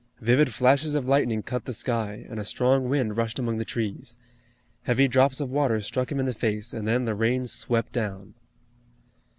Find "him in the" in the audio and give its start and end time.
6.11-6.33